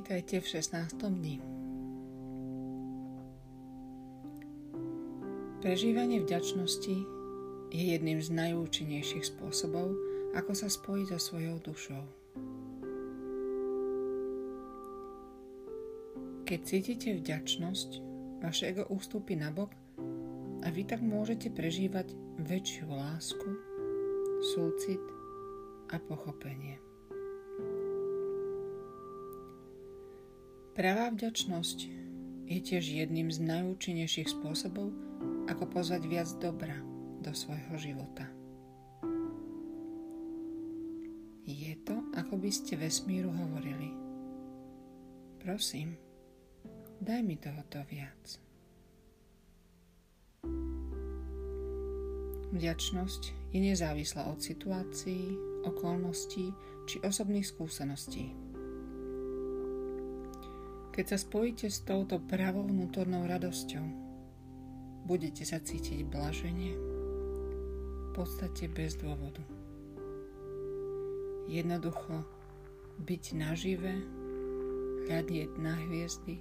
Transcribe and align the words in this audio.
Vítajte 0.00 0.40
v 0.40 0.48
16. 0.48 0.96
dni. 1.12 1.36
Prežívanie 5.60 6.24
vďačnosti 6.24 6.96
je 7.68 7.82
jedným 7.84 8.16
z 8.16 8.32
najúčinnejších 8.32 9.28
spôsobov, 9.28 9.92
ako 10.32 10.56
sa 10.56 10.72
spojiť 10.72 11.06
so 11.12 11.18
svojou 11.20 11.60
dušou. 11.60 12.00
Keď 16.48 16.60
cítite 16.64 17.20
vďačnosť, 17.20 17.90
vaše 18.40 18.72
ego 18.72 18.88
ústupí 18.88 19.36
nabok 19.36 19.68
a 20.64 20.72
vy 20.72 20.88
tak 20.88 21.04
môžete 21.04 21.52
prežívať 21.52 22.16
väčšiu 22.40 22.88
lásku, 22.88 23.48
súcit 24.56 25.04
a 25.92 26.00
pochopenie. 26.00 26.89
Pravá 30.70 31.10
vďačnosť 31.10 31.78
je 32.46 32.58
tiež 32.62 32.84
jedným 32.86 33.30
z 33.30 33.42
najúčinnejších 33.42 34.30
spôsobov, 34.38 34.94
ako 35.50 35.66
pozvať 35.66 36.06
viac 36.06 36.30
dobra 36.38 36.78
do 37.18 37.34
svojho 37.34 37.74
života. 37.74 38.30
Je 41.42 41.74
to, 41.82 41.98
ako 42.14 42.38
by 42.38 42.50
ste 42.54 42.78
vesmíru 42.78 43.34
hovorili. 43.34 43.90
Prosím, 45.42 45.98
daj 47.02 47.20
mi 47.26 47.34
tohoto 47.34 47.82
viac. 47.90 48.38
Vďačnosť 52.54 53.54
je 53.54 53.60
nezávislá 53.62 54.30
od 54.30 54.38
situácií, 54.38 55.34
okolností 55.66 56.54
či 56.86 57.02
osobných 57.02 57.46
skúseností. 57.46 58.49
Keď 61.00 61.16
sa 61.16 61.24
spojíte 61.24 61.72
s 61.72 61.80
touto 61.80 62.20
pravou 62.20 62.68
vnútornou 62.68 63.24
radosťou, 63.24 63.80
budete 65.08 65.48
sa 65.48 65.56
cítiť 65.56 66.04
blaženie, 66.04 66.76
v 66.76 68.10
podstate 68.12 68.68
bez 68.68 69.00
dôvodu. 69.00 69.40
Jednoducho 71.48 72.20
byť 73.00 73.24
nažive, 73.32 73.96
hľadieť 75.08 75.56
na 75.56 75.80
hviezdy, 75.88 76.36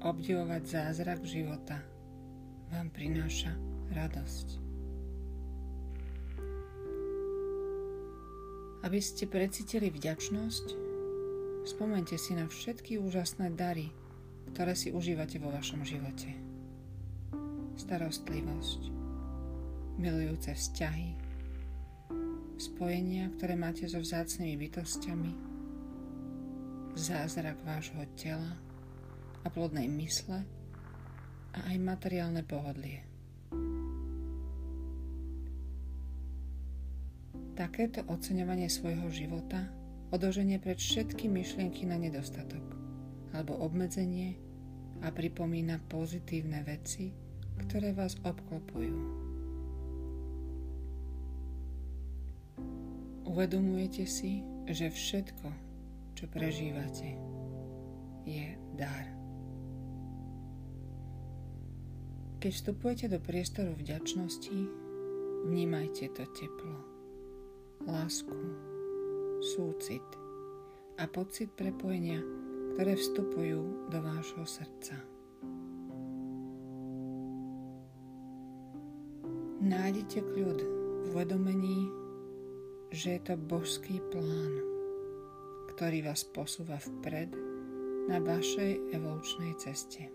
obdivovať 0.00 0.62
zázrak 0.72 1.20
života 1.28 1.84
vám 2.72 2.88
prináša 2.96 3.52
radosť. 3.92 4.56
Aby 8.88 9.04
ste 9.04 9.28
precítili 9.28 9.92
vďačnosť, 9.92 10.91
Spomente 11.62 12.18
si 12.18 12.34
na 12.34 12.50
všetky 12.50 12.98
úžasné 12.98 13.54
dary, 13.54 13.94
ktoré 14.50 14.74
si 14.74 14.90
užívate 14.90 15.38
vo 15.38 15.54
vašom 15.54 15.86
živote. 15.86 16.34
Starostlivosť, 17.78 18.90
milujúce 19.94 20.50
vzťahy, 20.58 21.14
spojenia, 22.58 23.30
ktoré 23.38 23.54
máte 23.54 23.86
so 23.86 24.02
vzácnými 24.02 24.58
bytostiami, 24.58 25.32
zázrak 26.98 27.62
vášho 27.62 28.10
tela 28.18 28.58
a 29.42 29.48
plodnej 29.48 29.86
mysle 29.86 30.42
a 31.54 31.58
aj 31.70 31.76
materiálne 31.78 32.42
pohodlie. 32.42 33.06
Takéto 37.54 38.02
oceňovanie 38.10 38.66
svojho 38.66 39.06
života– 39.14 39.62
odoženie 40.12 40.60
pred 40.60 40.76
všetky 40.76 41.26
myšlienky 41.26 41.88
na 41.88 41.96
nedostatok 41.96 42.62
alebo 43.32 43.56
obmedzenie 43.64 44.36
a 45.00 45.08
pripomína 45.08 45.80
pozitívne 45.88 46.60
veci, 46.62 47.10
ktoré 47.64 47.96
vás 47.96 48.20
obklopujú. 48.20 49.24
Uvedomujete 53.24 54.04
si, 54.04 54.44
že 54.68 54.92
všetko, 54.92 55.48
čo 56.12 56.24
prežívate, 56.28 57.16
je 58.28 58.52
dar. 58.76 59.08
Keď 62.44 62.52
vstupujete 62.52 63.06
do 63.08 63.18
priestoru 63.22 63.72
vďačnosti, 63.72 64.58
vnímajte 65.48 66.12
to 66.12 66.24
teplo, 66.36 66.78
lásku, 67.88 68.36
súcit 69.42 70.06
a 71.02 71.10
pocit 71.10 71.50
prepojenia, 71.58 72.22
ktoré 72.74 72.94
vstupujú 72.94 73.90
do 73.90 73.98
vášho 73.98 74.46
srdca. 74.46 74.94
Nájdete 79.62 80.22
kľud 80.22 80.58
v 80.62 81.10
uvedomení, 81.10 81.90
že 82.94 83.18
je 83.18 83.20
to 83.26 83.34
božský 83.34 83.98
plán, 84.14 84.54
ktorý 85.74 86.06
vás 86.06 86.22
posúva 86.22 86.78
vpred 86.78 87.34
na 88.06 88.22
vašej 88.22 88.94
evolučnej 88.94 89.54
ceste. 89.58 90.10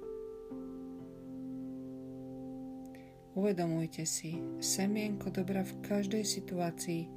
Uvedomujte 3.37 4.01
si 4.07 4.39
semienko 4.57 5.29
dobra 5.29 5.61
v 5.61 5.73
každej 5.85 6.25
situácii, 6.25 7.16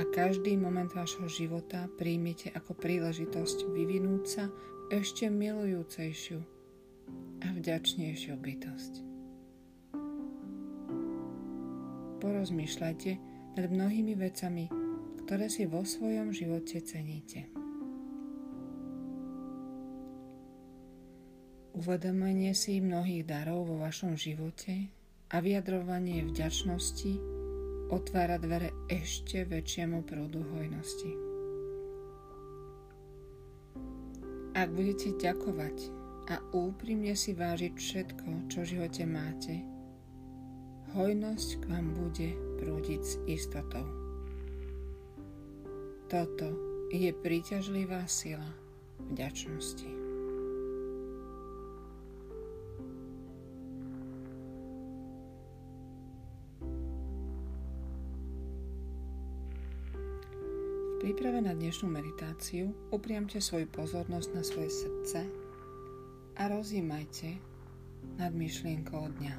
a 0.00 0.02
každý 0.08 0.56
moment 0.56 0.88
vášho 0.88 1.28
života 1.28 1.84
príjmite 2.00 2.48
ako 2.56 2.72
príležitosť 2.72 3.68
vyvinúť 3.68 4.24
sa 4.24 4.48
ešte 4.88 5.28
milujúcejšiu 5.28 6.40
a 7.44 7.46
vďačnejšiu 7.52 8.32
bytosť. 8.32 8.92
Porozmýšľajte 12.24 13.10
nad 13.60 13.68
mnohými 13.68 14.16
vecami, 14.16 14.72
ktoré 15.24 15.52
si 15.52 15.68
vo 15.68 15.84
svojom 15.84 16.32
živote 16.32 16.80
ceníte. 16.80 17.52
Uvedomenie 21.76 22.56
si 22.56 22.80
mnohých 22.80 23.28
darov 23.28 23.68
vo 23.68 23.76
vašom 23.84 24.16
živote 24.16 24.88
a 25.28 25.44
vyjadrovanie 25.44 26.24
vďačnosti 26.24 27.39
otvára 27.90 28.38
dvere 28.38 28.70
ešte 28.86 29.42
väčšiemu 29.42 30.06
prúdu 30.06 30.46
hojnosti. 30.54 31.10
Ak 34.54 34.70
budete 34.70 35.18
ďakovať 35.18 35.76
a 36.30 36.38
úprimne 36.54 37.18
si 37.18 37.34
vážiť 37.34 37.74
všetko, 37.74 38.28
čo 38.46 38.62
v 38.62 38.70
živote 38.78 39.04
máte, 39.06 39.54
hojnosť 40.94 41.48
k 41.58 41.64
vám 41.66 41.86
bude 41.94 42.30
prúdiť 42.62 43.02
s 43.02 43.14
istotou. 43.26 43.86
Toto 46.06 46.50
je 46.90 47.10
príťažlivá 47.14 48.06
sila 48.06 48.46
vďačnosti. 49.10 49.99
Príprave 61.10 61.42
na 61.42 61.58
dnešnú 61.58 61.90
meditáciu 61.90 62.70
upriamte 62.94 63.42
svoju 63.42 63.66
pozornosť 63.74 64.30
na 64.30 64.46
svoje 64.46 64.70
srdce 64.70 65.26
a 66.38 66.42
rozímajte 66.46 67.34
nad 68.14 68.30
myšlienkou 68.30 69.10
dňa. 69.18 69.34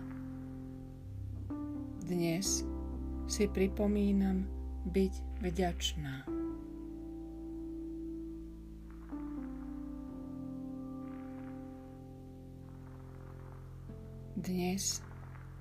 Dnes 2.12 2.68
si 3.32 3.48
pripomínam 3.48 4.52
byť 4.84 5.14
vďačná. 5.48 6.28
Dnes 14.36 15.00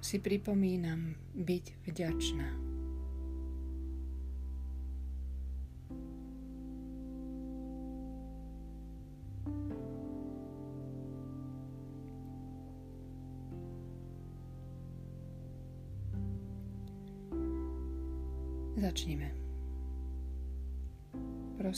si 0.02 0.16
pripomínam 0.18 1.14
byť 1.38 1.64
vďačná. 1.86 2.69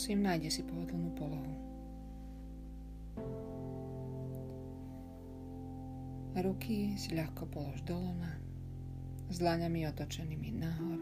prosím, 0.03 0.27
nájde 0.27 0.51
si 0.51 0.67
pohodlnú 0.67 1.15
polohu. 1.15 1.55
Ruky 6.35 6.99
si 6.99 7.15
ľahko 7.15 7.47
polož 7.47 7.79
do 7.87 7.95
lona, 7.95 8.35
s 9.31 9.39
dlaňami 9.39 9.87
otočenými 9.95 10.59
nahor 10.59 10.99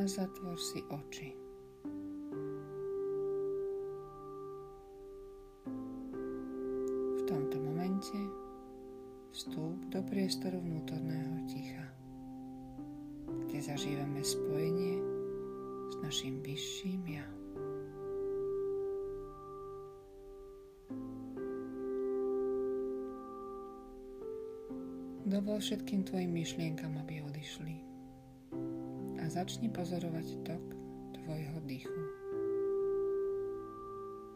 a 0.00 0.08
zatvor 0.08 0.56
si 0.56 0.80
oči. 0.88 1.36
V 7.12 7.20
tomto 7.28 7.60
momente 7.60 8.16
vstúp 9.36 9.92
do 9.92 10.00
priestoru 10.00 10.64
vnútorného 10.64 11.44
ticha, 11.44 11.92
kde 13.52 13.60
zažívame 13.60 14.24
spojenie 14.24 15.07
s 15.98 16.06
našim 16.06 16.38
vyšším 16.46 17.02
ja. 17.10 17.26
Dovol 25.26 25.58
všetkým 25.58 26.06
tvojim 26.06 26.30
myšlienkam, 26.30 26.94
aby 27.02 27.18
odišli. 27.26 27.82
A 29.18 29.26
začni 29.26 29.66
pozorovať 29.74 30.38
tok 30.46 30.64
tvojho 31.18 31.58
dýchu. 31.66 32.02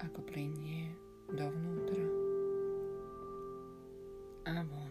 Ako 0.02 0.18
plinie 0.26 0.90
dovnútra 1.30 2.02
a 4.50 4.66
von. 4.66 4.81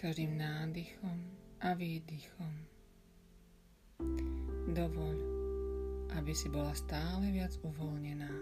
Každým 0.00 0.32
nádychom 0.40 1.28
a 1.60 1.76
výdychom 1.76 2.52
dovoľ, 4.72 5.16
aby 6.16 6.32
si 6.32 6.48
bola 6.48 6.72
stále 6.72 7.28
viac 7.28 7.52
uvoľnená. 7.60 8.32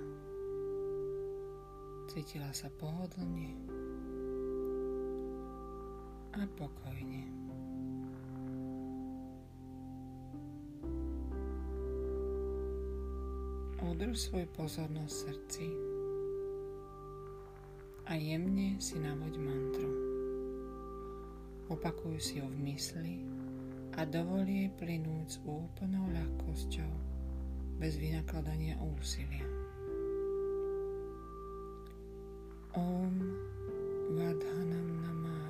Cítila 2.14 2.54
sa 2.54 2.70
pohodlne 2.78 3.58
a 6.38 6.46
pokojne. 6.54 7.26
Udrž 13.82 14.30
svoj 14.30 14.46
pozornosť 14.54 15.10
srdci 15.10 15.66
a 18.06 18.14
jemne 18.14 18.78
si 18.78 18.94
navoď 19.02 19.34
mantru. 19.42 20.07
Opakuj 21.68 22.16
si 22.16 22.40
ho 22.40 22.48
v 22.48 22.72
mysli 22.72 23.20
a 24.00 24.08
dovolí 24.08 24.64
jej 24.64 24.72
plynúť 24.80 25.26
s 25.28 25.36
úplnou 25.44 26.08
ľahkosťou, 26.16 26.92
bez 27.76 28.00
vynakladania 28.00 28.80
úsilia. 28.80 29.44
Om 32.72 33.14
Vadhanam 34.16 34.88
Namah 35.04 35.47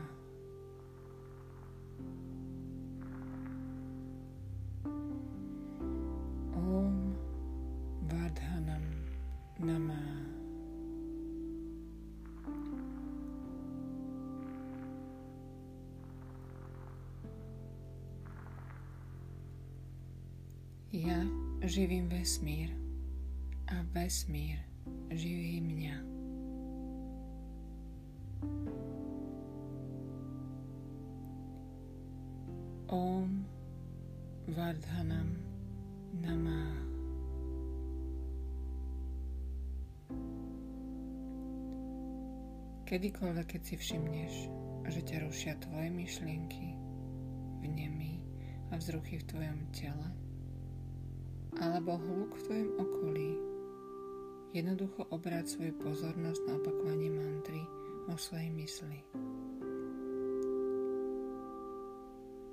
Ja 20.98 21.22
živím 21.62 22.10
vesmír 22.10 22.74
a 23.70 23.86
vesmír 23.94 24.58
živí 25.14 25.62
mňa. 25.62 25.96
Om 32.90 33.46
Vardhanam 34.50 35.38
Namah 36.18 36.82
Kedykoľvek, 42.90 43.46
keď 43.46 43.62
si 43.62 43.74
všimneš, 43.78 44.34
že 44.90 45.00
ťa 45.06 45.30
rušia 45.30 45.54
tvoje 45.62 45.94
myšlienky, 45.94 46.74
vnemy 47.62 48.18
a 48.74 48.80
vzruchy 48.82 49.22
v 49.22 49.28
tvojom 49.30 49.60
tele, 49.70 50.08
alebo 51.58 51.98
hluk 51.98 52.30
v 52.38 52.44
tvojom 52.46 52.70
okolí, 52.78 53.30
jednoducho 54.54 55.10
obráť 55.10 55.58
svoju 55.58 55.74
pozornosť 55.82 56.40
na 56.46 56.52
opakovanie 56.58 57.10
mantry 57.10 57.60
vo 58.06 58.14
svojej 58.14 58.50
mysli. 58.54 58.98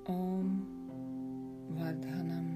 Om 0.06 0.48
Vardhanam 1.76 2.55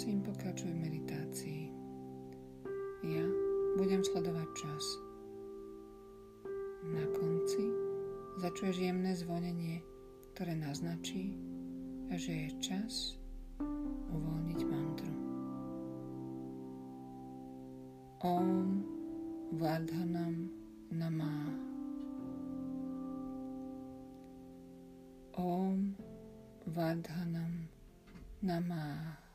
Prosím, 0.00 0.24
pokračuj 0.24 0.72
v 0.72 0.80
meditácii. 0.80 1.62
Ja 3.04 3.26
budem 3.76 4.00
sledovať 4.00 4.48
čas. 4.56 4.84
Na 6.88 7.04
konci 7.12 7.68
začuješ 8.40 8.80
jemné 8.80 9.12
zvonenie, 9.12 9.84
ktoré 10.32 10.56
naznačí, 10.56 11.36
že 12.16 12.32
je 12.32 12.48
čas 12.64 13.20
uvoľniť 14.08 14.60
mantru. 14.72 15.12
Om 18.24 18.48
Vardhanam 19.60 20.48
Namah 20.96 21.52
Om 25.36 25.92
Vardhanam 26.72 27.68
Namah 28.40 29.29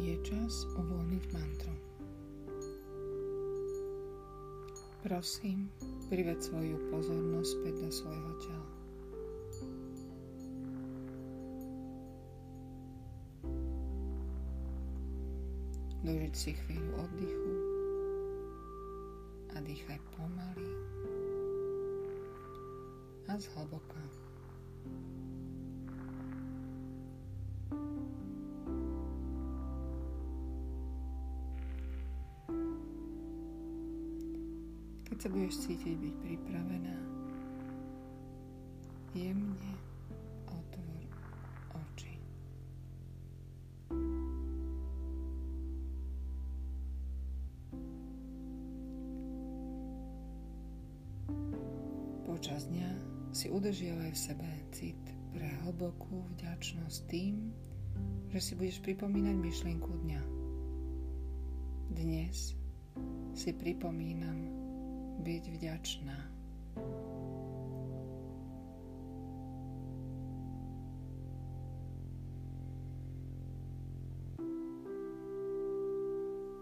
Je 0.00 0.16
čas 0.24 0.64
uvoľniť 0.80 1.24
mantru. 1.28 1.76
Prosím, 5.04 5.68
prived 6.08 6.40
svoju 6.40 6.80
pozornosť 6.88 7.50
späť 7.52 7.74
do 7.84 7.90
svojho 7.92 8.32
tela. 8.40 8.70
Dožiť 16.00 16.32
si 16.32 16.56
chvíľu 16.56 16.92
oddychu 16.96 17.52
a 19.52 19.56
dýchaj 19.60 20.00
pomaly 20.16 20.72
a 23.28 23.36
zhlboka. 23.36 24.00
Sa 35.20 35.28
budeš 35.28 35.68
cítiť 35.68 36.00
byť 36.00 36.14
pripravená, 36.24 36.96
jemne 39.12 39.72
otvor 40.48 41.04
oči. 41.76 42.16
Počas 52.24 52.64
dňa 52.72 52.90
si 53.36 53.52
udržiavaj 53.52 54.16
v 54.16 54.22
sebe 54.24 54.48
cit 54.72 54.96
pre 55.36 55.52
hlbokú 55.68 56.24
vďačnosť 56.40 56.98
tým, 57.12 57.52
že 58.32 58.40
si 58.40 58.52
budeš 58.56 58.80
pripomínať 58.80 59.36
myšlienku 59.36 59.92
dňa. 60.00 60.22
Dnes 61.92 62.56
si 63.36 63.50
pripomínam 63.52 64.59
byť 65.20 65.44
vďačná. 65.52 66.16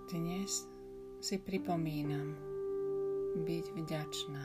Dnes 0.09 0.67
si 1.21 1.37
pripomínam 1.39 2.35
byť 3.47 3.65
vďačná. 3.79 4.45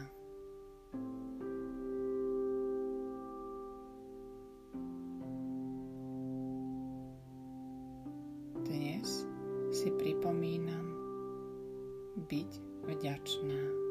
Dnes 8.61 9.25
si 9.73 9.89
pripomínam 9.97 10.85
byť 12.29 12.51
vďačná. 12.85 13.82